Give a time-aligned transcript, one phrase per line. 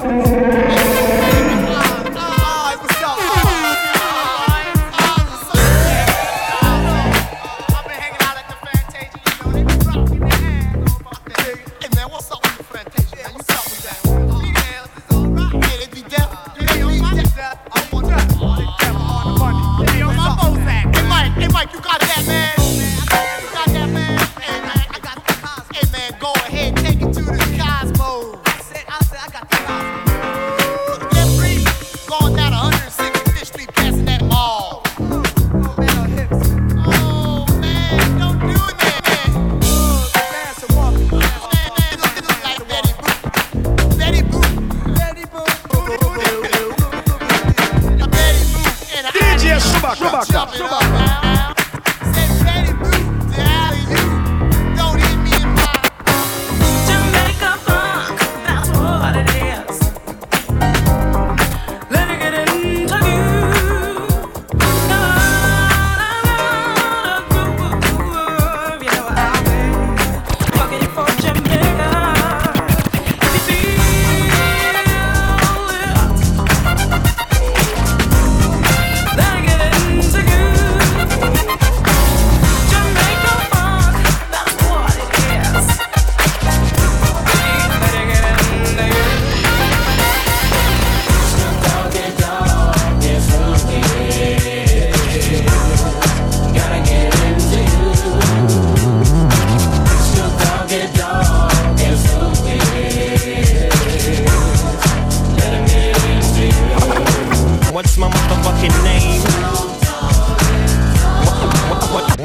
[0.00, 0.39] Thank you.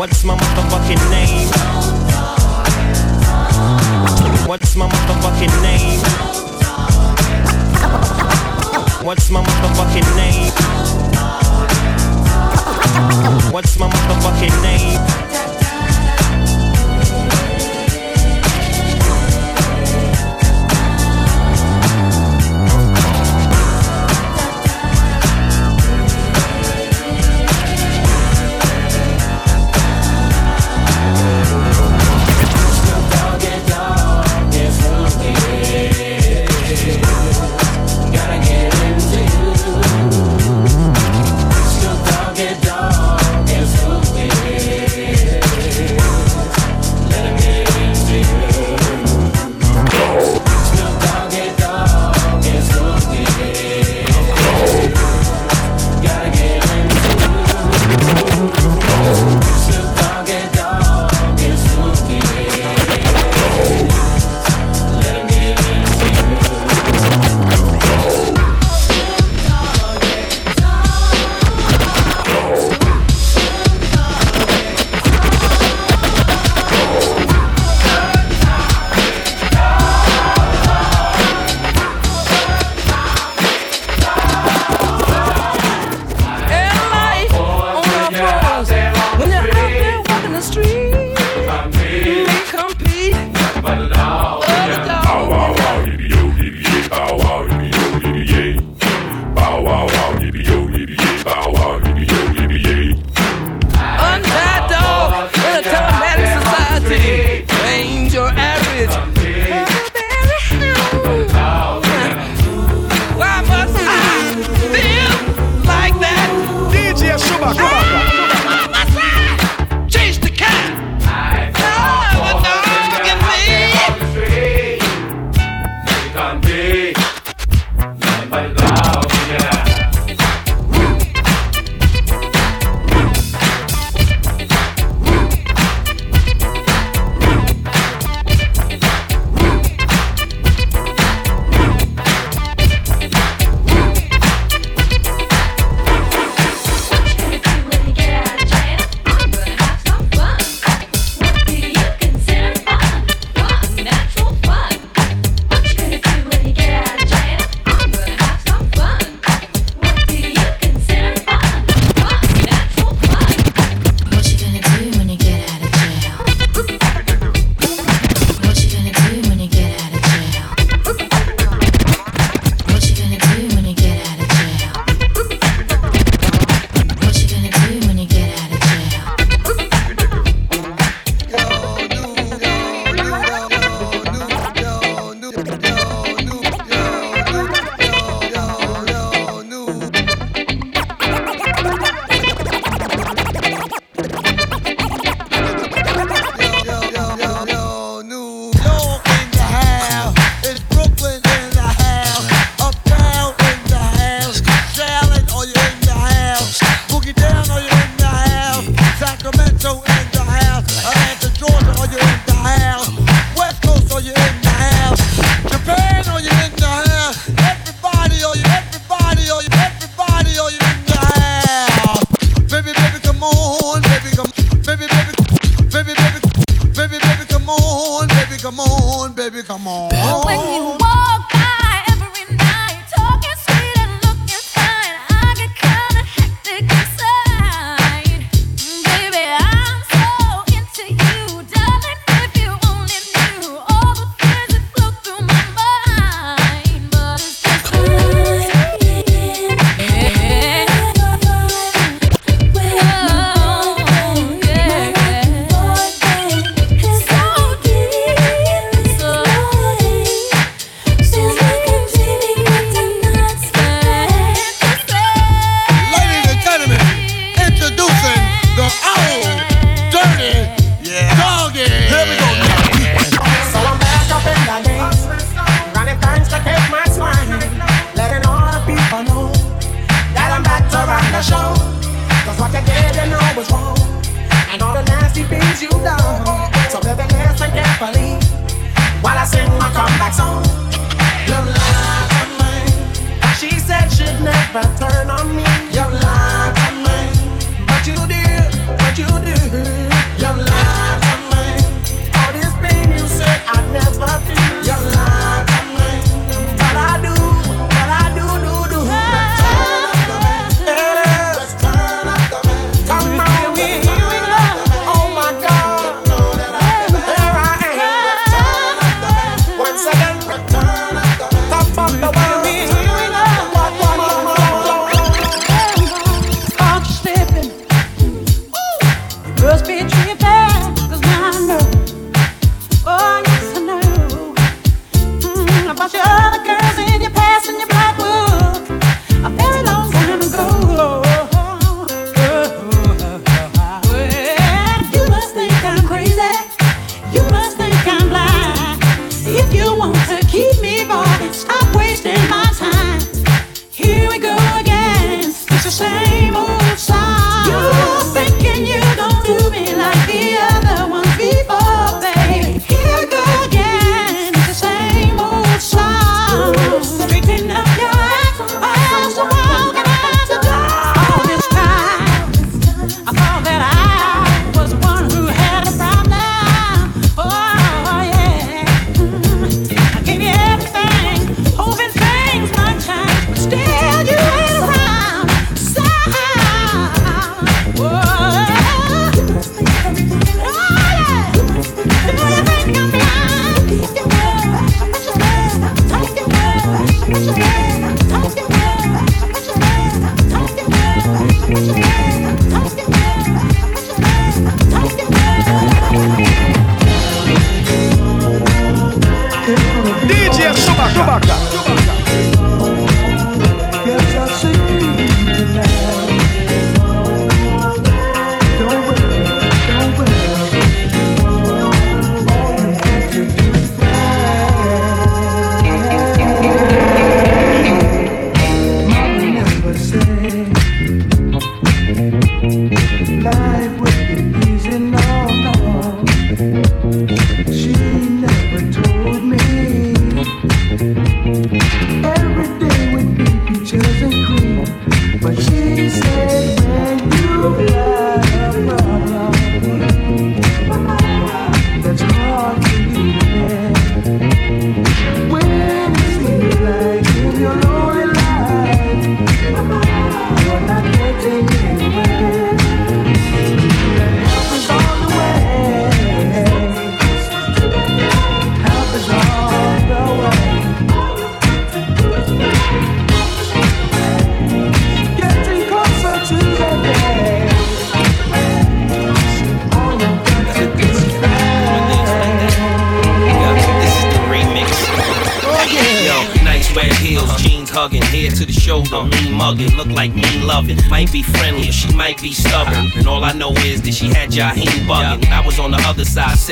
[0.05, 1.47] What's my motherfucking name?
[4.47, 5.99] What's my motherfucking name?
[9.03, 10.51] What's my motherfucking name?
[13.51, 15.34] What's my motherfucking name?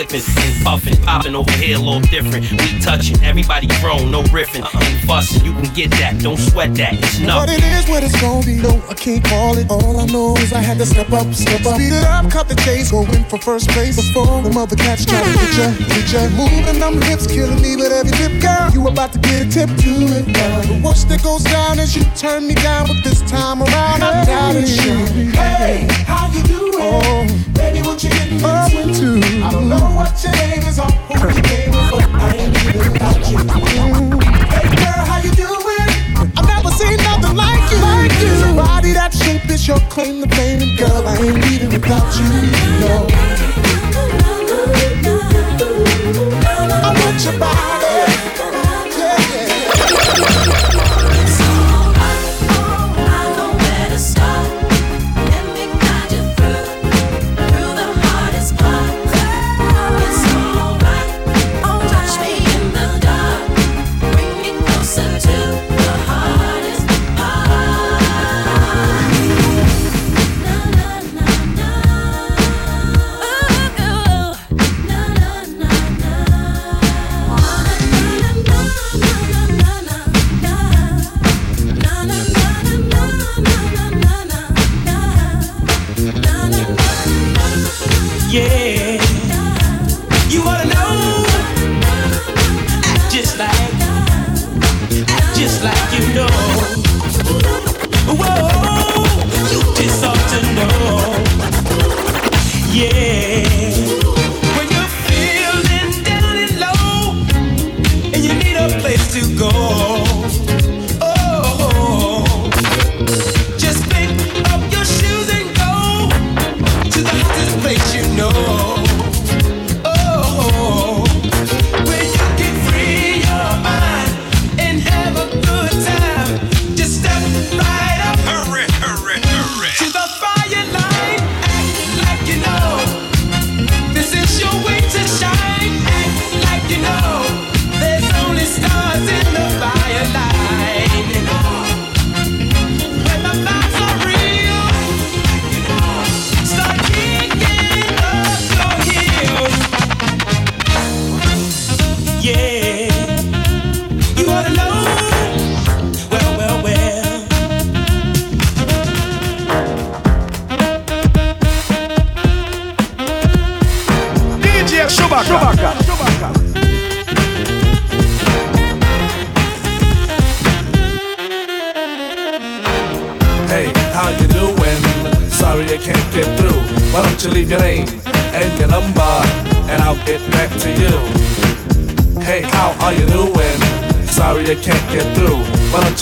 [0.10, 2.50] sipping and puffin', popping over here a little different.
[2.52, 4.43] We touchin', everybody grown, no rip
[5.06, 5.46] fussing.
[5.46, 6.94] You can get that, don't sweat that.
[6.94, 7.36] It's nothing.
[7.36, 8.56] What it is, what it's gonna be.
[8.62, 9.70] No, I can't call it.
[9.70, 11.75] All I know is I had to step up, step up.
[11.75, 12.92] Speed it up, cut the chase.
[12.92, 16.22] Going for first place before the mother cats try to get ya, get ya.
[16.36, 18.70] Moving them hips, killing me with every dip, girl.
[18.74, 20.62] You about to get a tip Do it now.
[20.62, 24.25] The worst that goes down is you turn me down, but this time around I'm
[24.25, 25.32] down and you.
[25.32, 26.74] Hey, how you doing?
[26.78, 29.20] Oh, Baby, what you getting up into?
[29.44, 32.75] I don't know what your name is or who your baby is, but I ain't
[32.75, 33.38] even about you.
[33.38, 34.12] Mm.
[38.56, 42.30] Body that shape is your claim to fame, and girl, I ain't leaving without you.
[42.82, 43.08] No.
[46.86, 47.83] I want your body.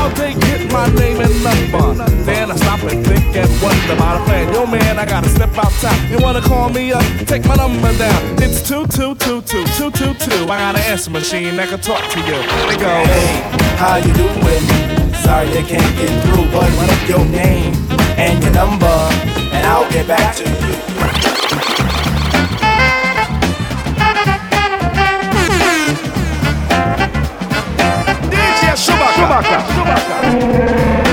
[0.00, 1.92] How they get my name and number?
[2.24, 4.50] Then I stop and think and wonder about a plan.
[4.50, 6.10] Yo man, I gotta step outside.
[6.10, 7.04] You wanna call me up?
[7.26, 8.20] Take my number down.
[8.40, 10.44] It's two two two two.
[10.44, 12.38] I got an answer machine that can talk to you.
[12.68, 13.42] They go, Hey,
[13.76, 14.64] how you doing?
[15.20, 17.74] Sorry I can't get through, but what up your name
[18.16, 18.96] and your number,
[19.52, 20.89] and I'll get back to you.
[29.30, 29.62] Chewbacca.
[29.68, 31.09] Chewbacca.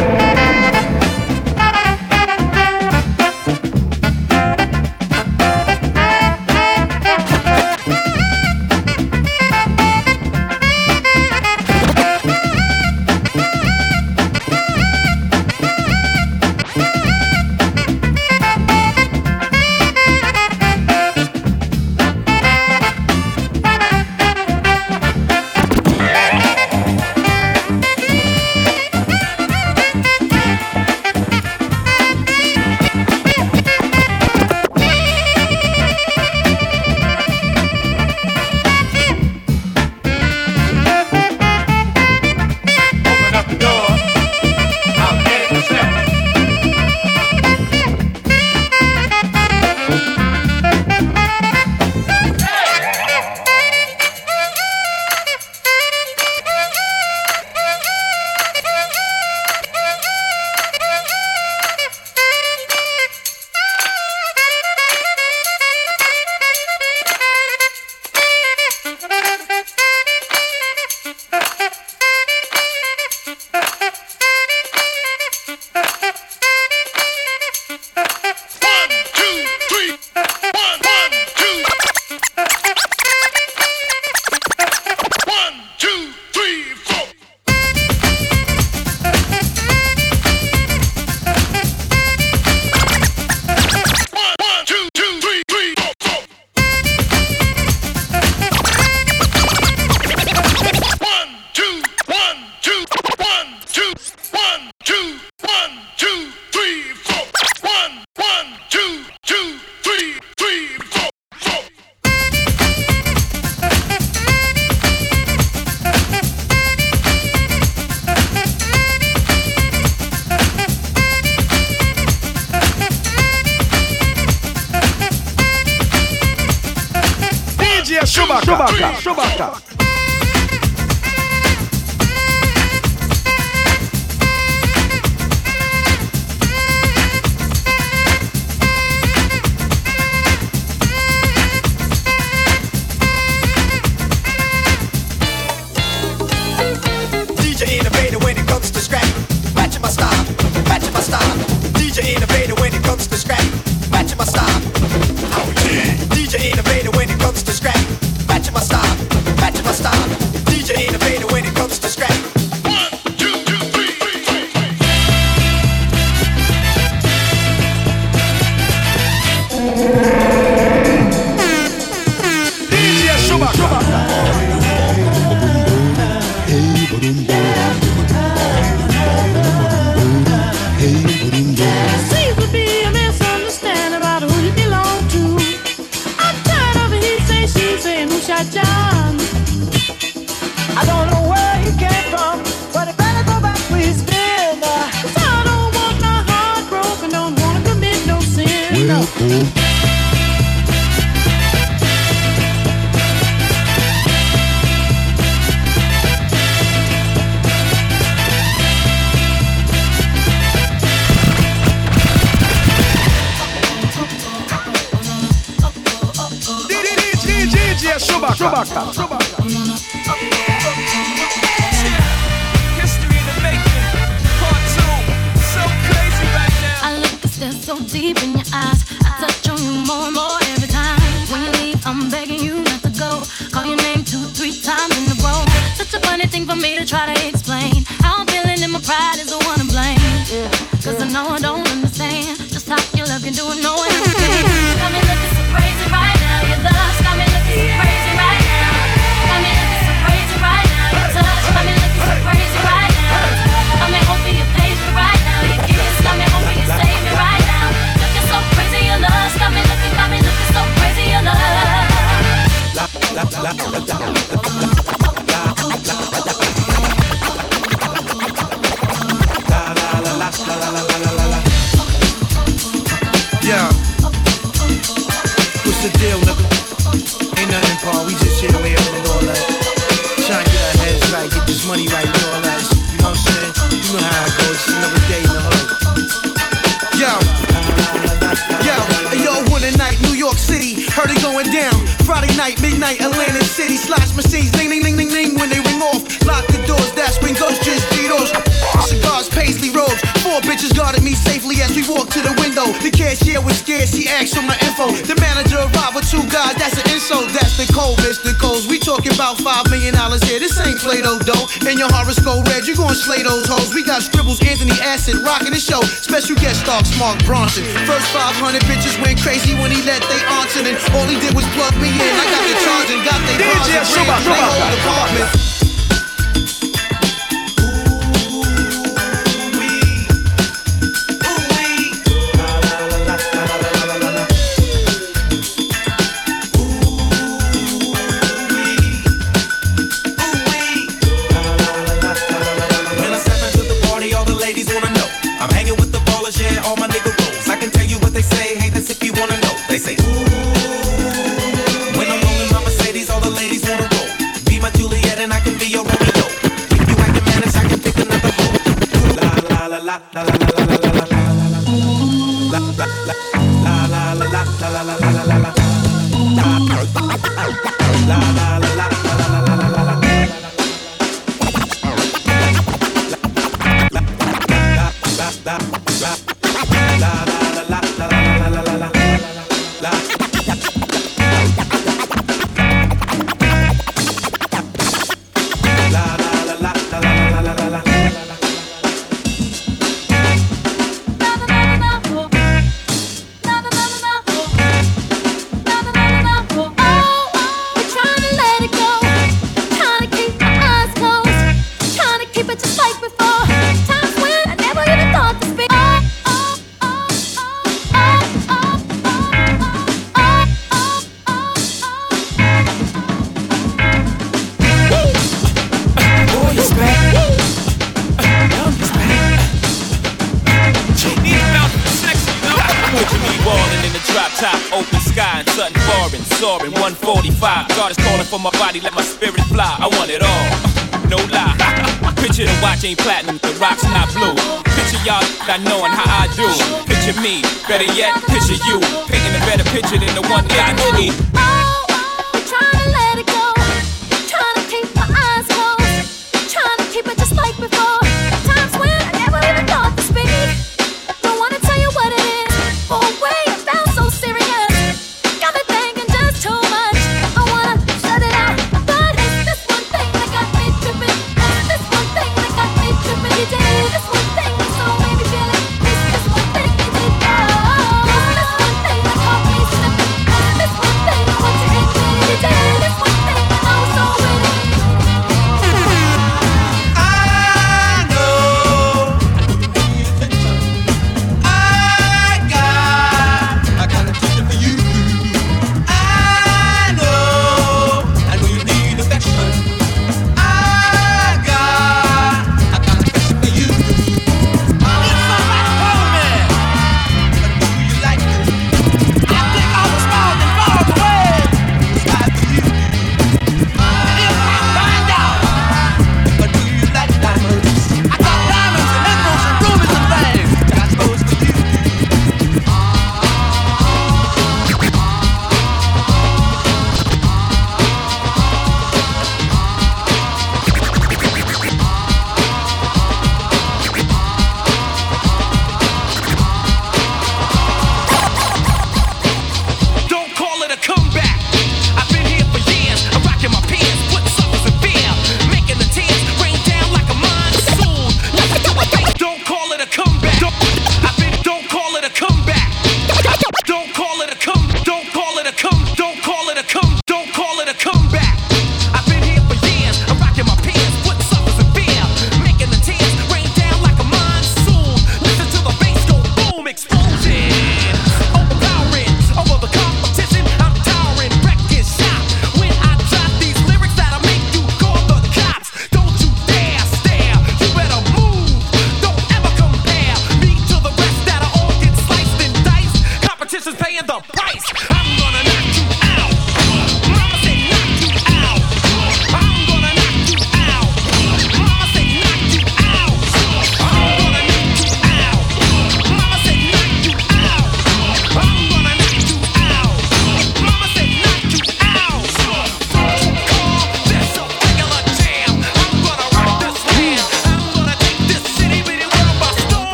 [303.08, 304.92] yeah she was scared, she asked for my info.
[305.08, 307.32] The manager arrived with two guys, that's an insult.
[307.32, 308.36] That's the cold, Mr.
[308.36, 308.68] Coles.
[308.68, 310.40] We talking about five million dollars here.
[310.40, 311.48] This ain't Play-Doh dough.
[311.64, 313.72] And your horoscope red, you gonna slay those hoes.
[313.74, 315.80] We got scribbles, Anthony Acid, rocking the show.
[316.04, 317.64] Special guest star, Mark Bronson.
[317.88, 320.60] First 500 bitches went crazy when he let they answer.
[320.68, 322.12] And all he did was plug me in.
[322.12, 324.48] I got the charge and got they DJ, Suba, Suba,
[324.84, 325.57] Suba,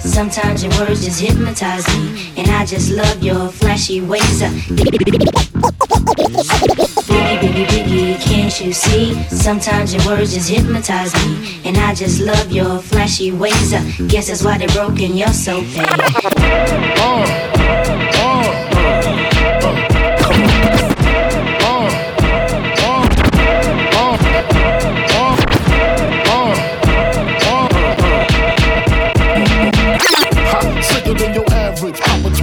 [0.00, 4.42] Sometimes your words just hypnotize me, and I just love your flashy ways.
[4.42, 4.50] Uh,
[7.04, 9.14] Biggie, biggie, biggie, can't you see?
[9.24, 13.72] Sometimes your words just hypnotize me, and I just love your flashy ways.
[13.72, 16.00] Uh, Guess that's why they're broken, you're so bad.
[16.98, 17.24] Ha,
[17.84, 18.63] sicker
[31.04, 31.43] tú, tú, yo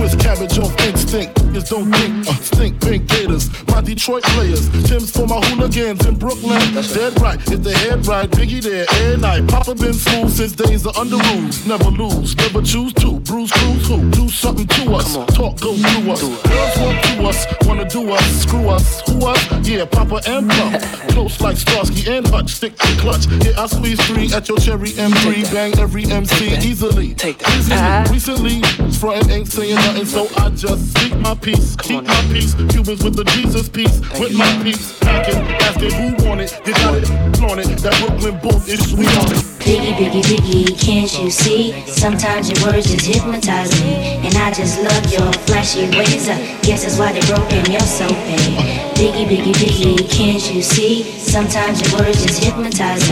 [0.01, 1.35] Twist cabbage off instinct.
[1.51, 3.51] Niggas don't think, uh, stink pink gators.
[3.67, 4.67] My Detroit players.
[4.89, 6.59] Tim's for my hooligans in Brooklyn.
[6.73, 9.47] Dead right, if the head right, Biggie there, air night.
[9.47, 11.67] Papa been smooth since days of under rules.
[11.67, 13.19] Never lose, never choose to.
[13.19, 14.09] Bruise, cruise, who?
[14.09, 15.13] Do something to us.
[15.35, 16.21] Talk, go through us.
[16.21, 19.01] Girls want to us, wanna do us, screw us.
[19.07, 19.67] Who us?
[19.67, 20.81] Yeah, Papa and Pump.
[21.11, 23.27] Close like Starsky and Hutch, stick to clutch.
[23.45, 25.53] Yeah, I squeeze three at your cherry M3.
[25.53, 27.13] Bang every MC easily.
[27.13, 28.09] Take that.
[28.09, 28.61] Recently,
[28.93, 31.75] frontin' ain't saying nothing, so I just speak my peace.
[31.77, 32.53] Keep my peace.
[32.55, 33.99] Cubans with the Jesus peace.
[34.19, 34.97] With my peace.
[34.99, 36.59] Packing, asking who want it.
[36.65, 37.77] You got it, flaunt it.
[37.79, 39.37] That Brooklyn boat is sweet on it.
[39.61, 41.73] Biggie, biggie, biggie, can't you see?
[41.85, 43.93] Sometimes your words just hypnotize me,
[44.25, 46.29] and I just love your flashy ways.
[46.29, 48.97] I guess that's why they're broken, you're so bad.
[48.97, 51.03] Biggie, biggie, biggie, can't you see?
[51.03, 53.11] Sometimes your words just hypnotize me.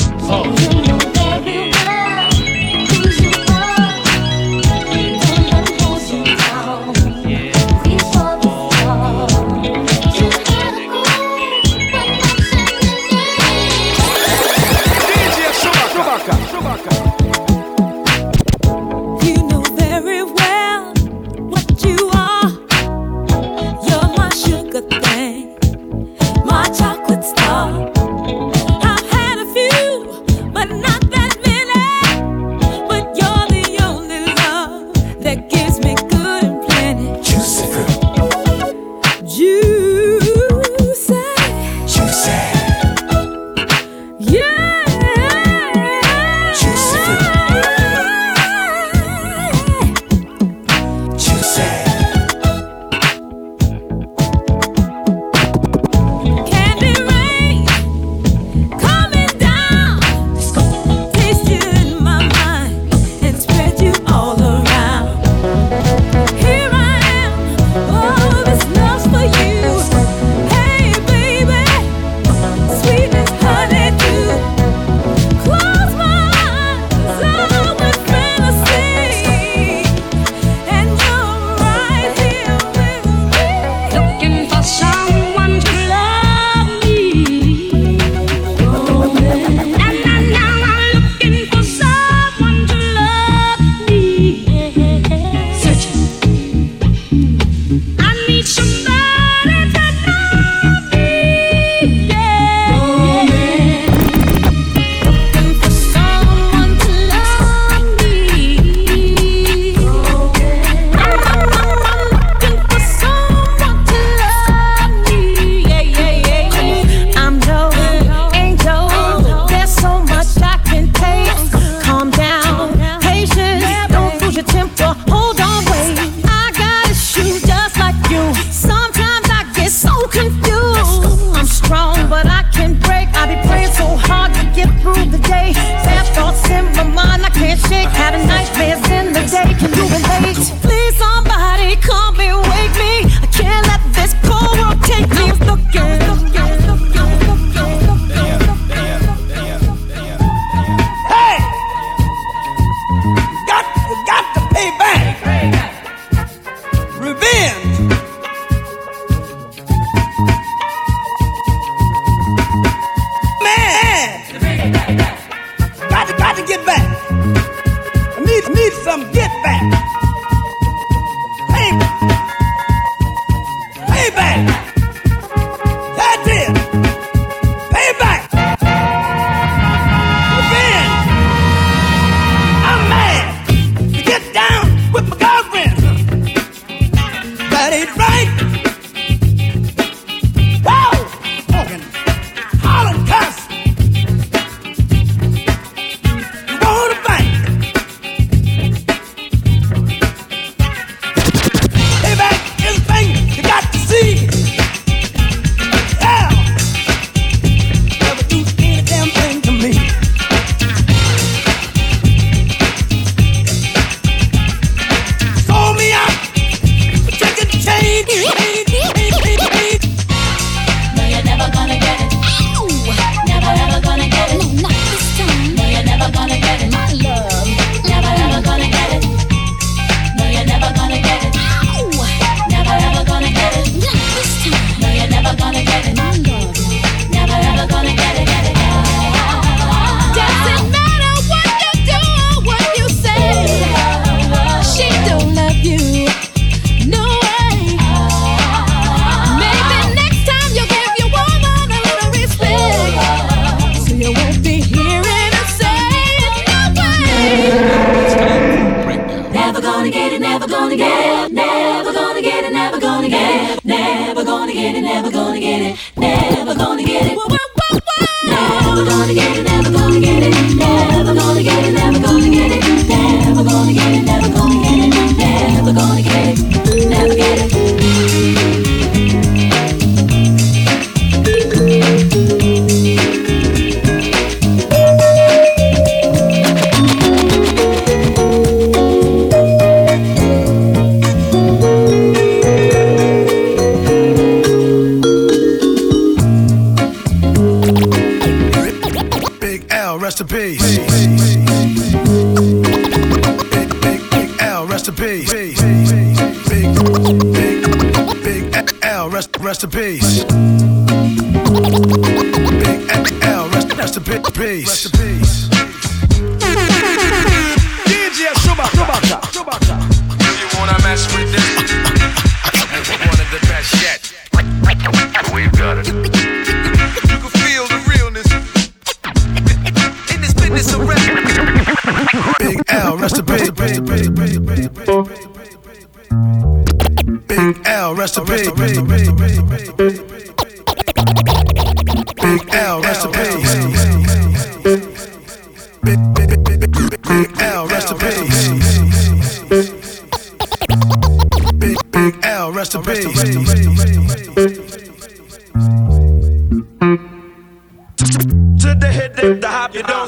[0.33, 1.70] Uh.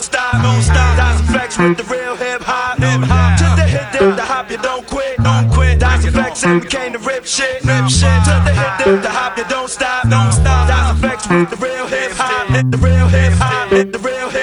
[0.04, 0.98] Don't stop, don't stop.
[0.98, 3.40] That's flex with the real hip hop, hip hop.
[3.40, 5.80] To the hit, dip, the hop, you don't quit, don't quit.
[5.80, 8.20] That's flex and became the rip shit, rip shit.
[8.28, 10.68] To the hit, dip, the hop, you don't stop, don't stop.
[10.68, 14.30] That's flex with the real hip hop, hit the real hip hop, hit the real
[14.30, 14.43] hip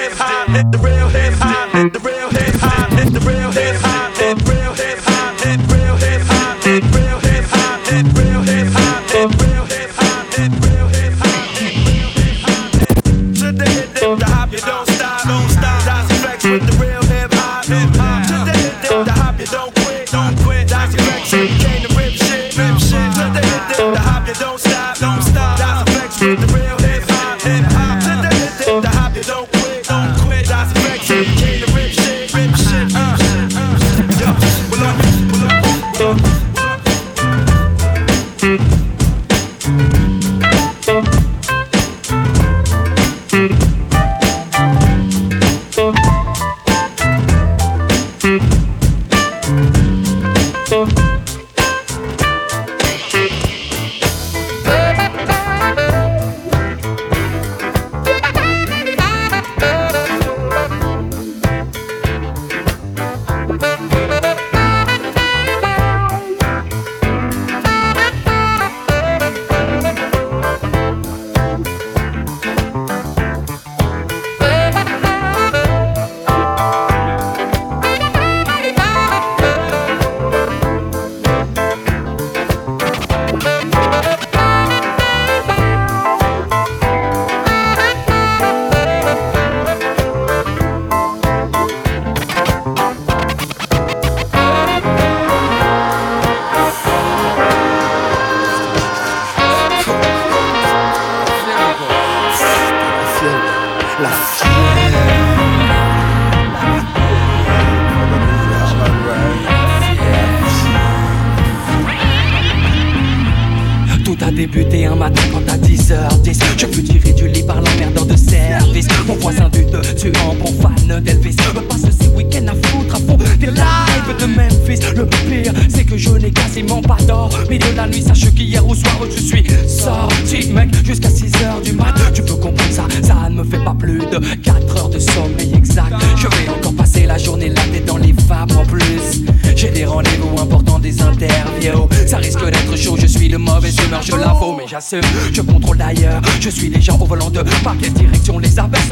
[114.31, 118.87] débuté un matin quand à 10h10 Je fus tiré du lit par l'emmerdeur de service.
[119.07, 121.35] Mon voisin du dessus en bon fan d'Elvis.
[121.55, 124.79] Me passe ces week-ends à foutre à fond des lives de Memphis.
[124.95, 128.01] Le pire c'est que je n'ai quasiment pas d'or Milieu de la nuit.
[128.01, 131.93] Sache qu'hier au soir je suis sorti mec Jusqu'à 6h du mat.
[132.13, 135.51] Tu peux comprendre ça, ça ne me fait pas plus de 4 heures de sommeil
[135.55, 135.93] exact.
[136.15, 139.23] Je vais encore passer la journée là tête dans les vapes en plus.
[139.55, 141.89] J'ai des rendez-vous importants, des interviews.
[142.07, 145.01] Ça risque d'être chaud, je suis le mauvais humeur, je l'avoue Mais j'assume,
[145.33, 148.91] je contrôle d'ailleurs Je suis les gens au volant de par quelle direction les abaisse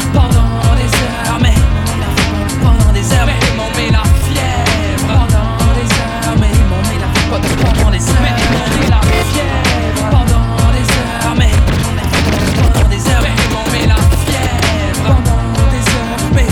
[7.31, 8.21] pendant les heures.
[8.21, 9.01] Mais on est la
[9.31, 11.35] fièvre pendant les heures.
[11.37, 13.21] Mais on pendant des heures.
[13.21, 16.19] Mais on met la fièvre pendant des heures.
[16.35, 16.47] Mais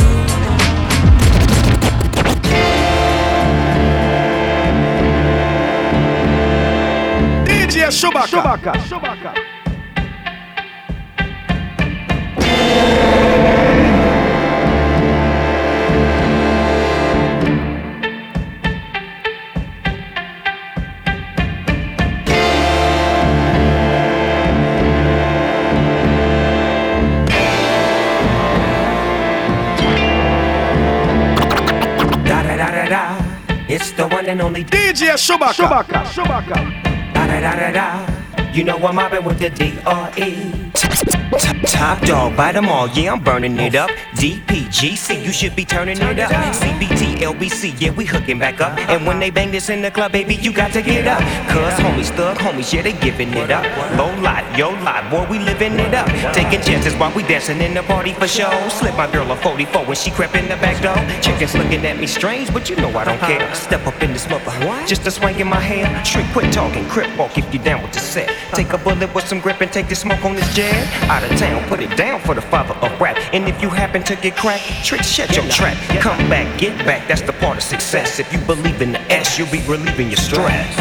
[7.48, 8.28] DJ Chewbacca.
[8.28, 8.74] Chewbacca.
[8.88, 9.49] Chewbacca.
[33.72, 35.54] It's the one and only DJ Chewbacca.
[35.54, 36.04] Chewbacca.
[36.06, 37.14] Chewbacca.
[37.14, 38.52] Da da da da da.
[38.52, 41.19] You know I'm mobbing with the D.R.E.
[41.32, 43.92] Top dog, bite them all, yeah, I'm burning it up.
[44.16, 46.32] DPGC, you should be turning it up.
[46.32, 48.78] CBT, LBC, yeah, we hooking back up.
[48.90, 51.20] And when they bang this in the club, baby, you got to get up.
[51.48, 53.64] Cuz homies, thug homies, yeah, they giving it up.
[53.96, 56.08] Low lot, yo lot, boy, we living it up.
[56.34, 58.52] Taking chances while we dancing in the party for show.
[58.70, 60.98] Slip my girl a 44 when she crept in the back door.
[61.22, 63.54] Chickens looking at me strange, but you know I don't care.
[63.54, 64.52] Step up in this mother,
[64.88, 65.86] just a swank in my hair.
[66.04, 68.30] Shrink, quit talking, crip walk if you down with the set.
[68.54, 71.19] Take a bullet with some grip and take the smoke on this jet.
[71.20, 73.18] Out of town, put it down for the father of rap.
[73.34, 75.76] And if you happen to get cracked, trick, shut your trap.
[76.00, 78.20] Come back, get back, that's the part of success.
[78.22, 80.74] If you believe in the S, you'll be relieving your stress.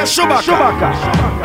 [0.00, 0.42] é Chewbacca.
[0.42, 1.39] Chewbacca.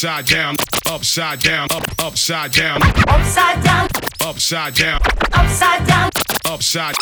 [0.00, 0.56] Upside down,
[0.88, 3.86] upside down, up, upside down, Upside down,
[4.22, 4.98] upside down,
[5.34, 6.10] upside down,
[6.46, 6.94] upside.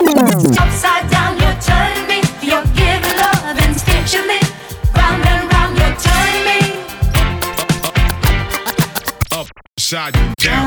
[0.59, 1.39] upside down.
[1.39, 2.21] You're turning me.
[2.43, 4.43] You're giving love instinctually.
[4.97, 6.59] Round and round, you're turning me.
[9.31, 10.58] Upside down.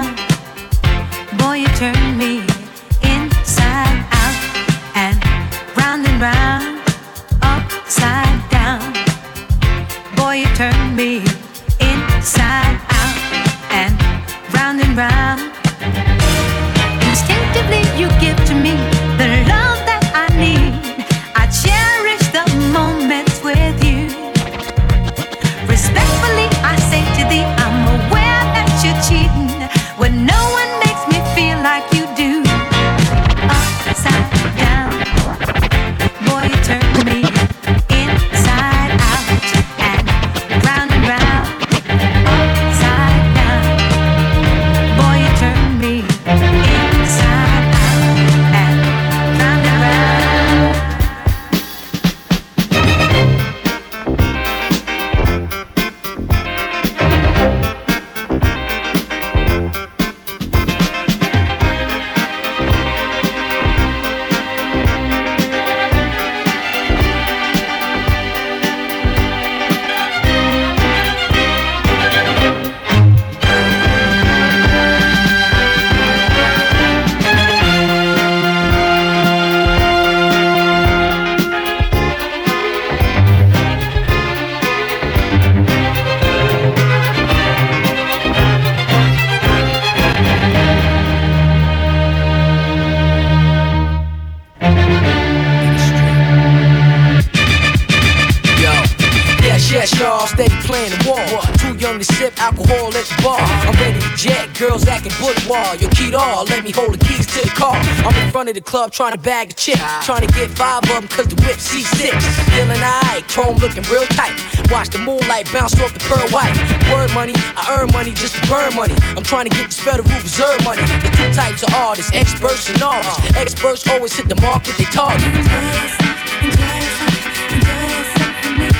[108.71, 109.75] Club trying to bag a chick.
[110.07, 112.07] Trying to get five of them cause the whip C6.
[112.55, 114.31] Feeling alright, chrome looking real tight.
[114.71, 116.55] Watch the moonlight bounce off the pearl white.
[116.87, 118.95] Word money, I earn money just to burn money.
[119.19, 120.83] I'm trying to get this Federal Reserve money.
[121.03, 123.19] The two types of artists, experts and artists.
[123.35, 125.19] Experts always hit the mark they target.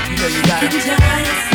[0.08, 0.72] You know you gotta.
[0.72, 1.51] Come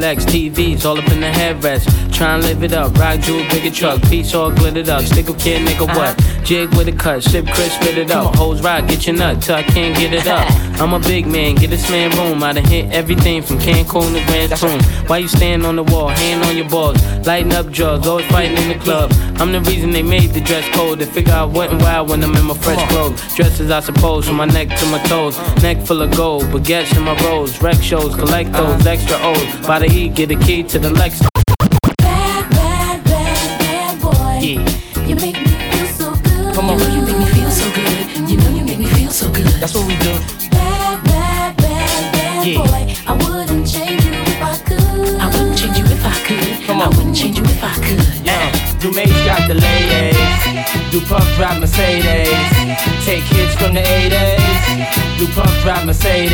[0.00, 1.86] West, TVs, all up in the headrest.
[2.12, 5.02] Try and live it up, rock jewel, bigger truck, piece all glittered up.
[5.02, 6.44] Stick a kid, nigga, what?
[6.44, 8.34] Jig with a cut, sip crisp, spit it up.
[8.36, 10.46] Hoes rock, get your nut till I can't get it up.
[10.80, 12.42] I'm a big man, get this man room.
[12.42, 15.08] I done hit everything from Cancun to Grand Tune.
[15.08, 18.56] Why you stand on the wall, hand on your balls, lighting up drugs, always fighting
[18.58, 19.10] in the club.
[19.38, 20.98] I'm the reason they made the dress code.
[20.98, 23.20] They figure I went wild when I'm in my fresh clothes.
[23.34, 25.36] Dresses, I suppose, from my neck to my toes.
[25.62, 27.60] Neck full of gold, baguettes in my rolls.
[27.60, 28.88] Rec shows, collect those uh-huh.
[28.88, 29.66] extra O's.
[29.66, 31.35] By the E, get a key to the Lex.
[48.86, 50.16] Do Mace got the ladies.
[50.92, 52.30] Do Puff drive Mercedes.
[53.04, 55.18] Take hits from the 80s.
[55.18, 56.30] Do Puff drive Mercedes.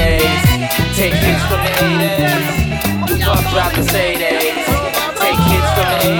[0.95, 3.07] Take hits from the 80s.
[3.07, 4.53] Do Puff drive Mercedes.
[5.17, 6.11] Take hits from the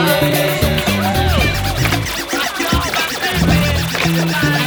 [4.57, 4.62] 80s.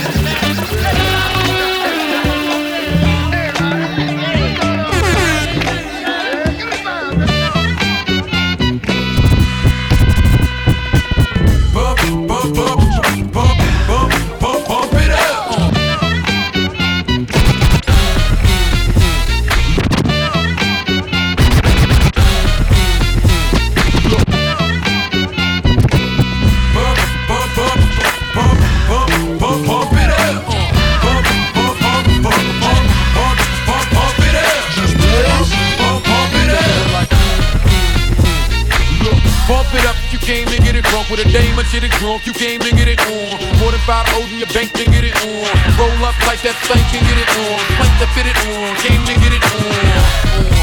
[44.20, 45.48] O's in your bank to get it on.
[45.80, 47.60] Roll up like that thing can get it on.
[47.80, 48.76] Plank to fit it on.
[48.84, 49.72] Came to get it on.
[49.72, 50.56] on.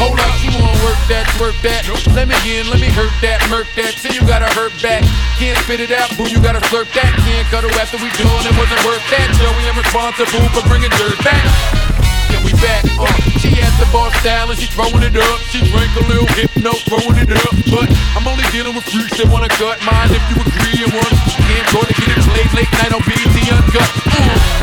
[0.00, 1.84] Hold up, you wanna work that work that.
[2.16, 3.96] Let me in, let me hurt that, murk that.
[4.00, 5.04] Till you gotta hurt back.
[5.36, 7.12] Can't spit it out, boo, you gotta slurp that.
[7.28, 9.28] Can't cuddle after we done, it wasn't worth that.
[9.36, 11.95] Joey, I'm responsible for bringing dirt back.
[12.30, 12.82] Yeah, we back.
[12.98, 13.06] Uh,
[13.38, 15.38] she has the bar style and she throwing it up.
[15.50, 17.54] She drank a little hypno, throwing it up.
[17.70, 20.10] But I'm only dealing with freaks that wanna cut mine.
[20.10, 21.14] If you agree and want,
[21.46, 23.90] can't go to get it played late night on BT Uncut.
[24.12, 24.56] Uh.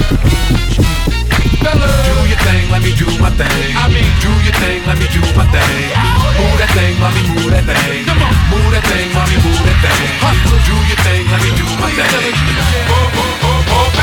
[1.64, 1.96] Fellas.
[2.06, 3.72] Do your thing, let me do my thing.
[3.80, 5.90] I mean, do your thing, let me do my thing.
[6.38, 8.06] Move that thing, mommy, move that thing.
[8.06, 8.34] Come on.
[8.52, 10.12] Move that thing, mommy, move that thing.
[10.68, 12.36] Do your thing, let me do my thing.
[12.92, 14.03] Oh, oh, oh, oh,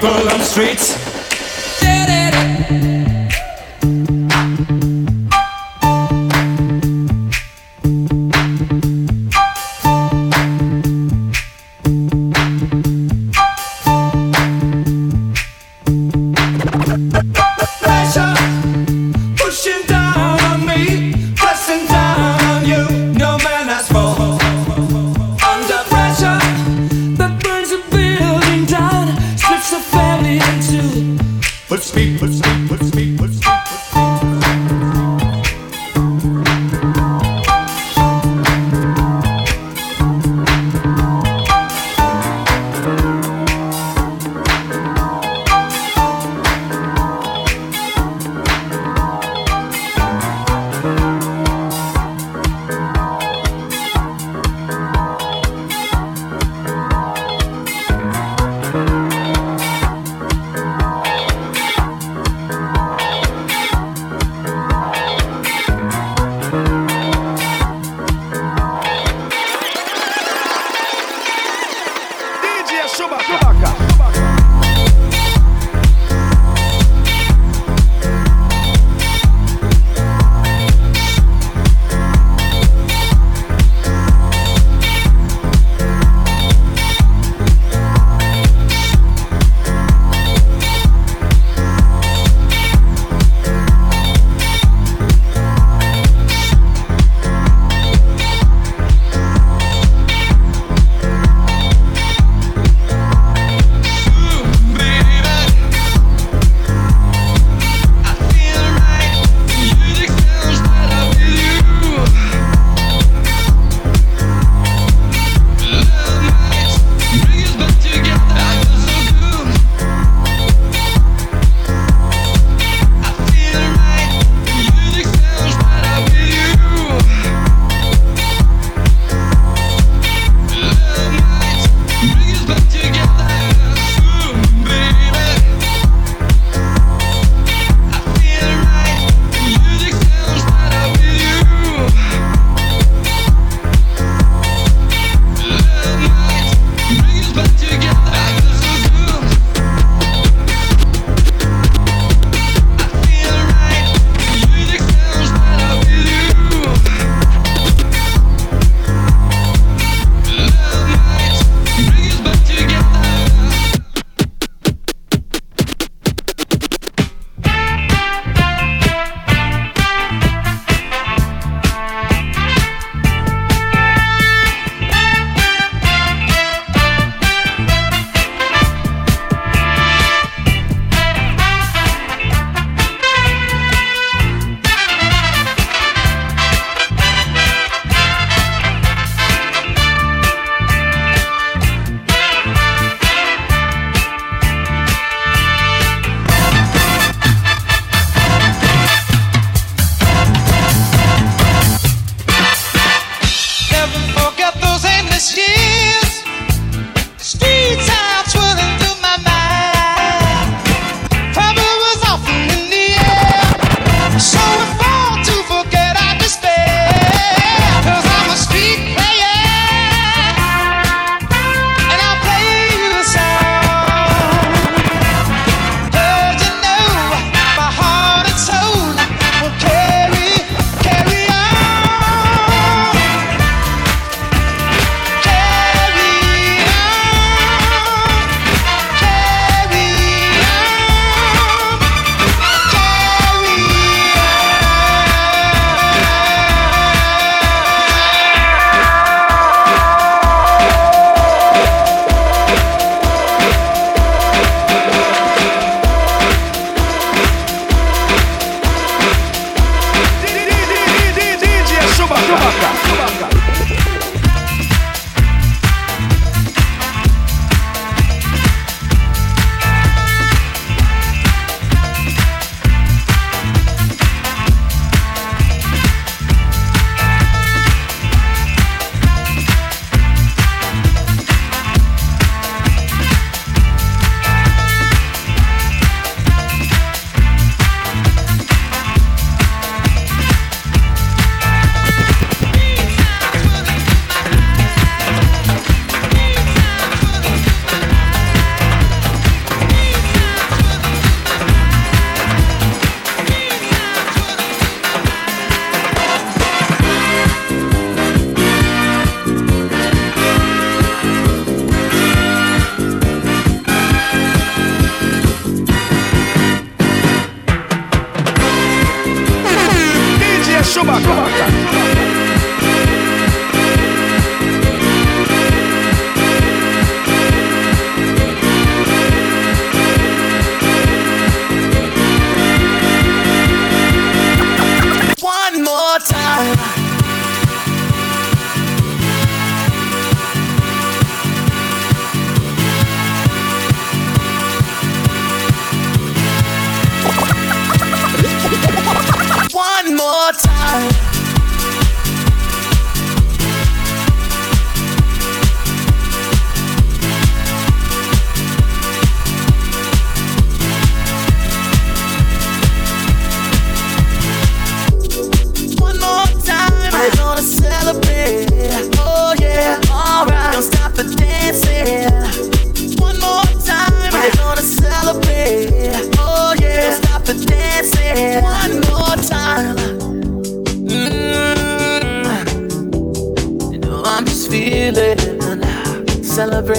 [0.00, 1.07] People on streets.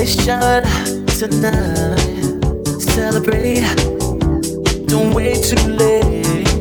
[0.09, 1.99] Celebration tonight.
[2.79, 3.61] Celebrate.
[4.87, 6.58] Don't wait too late.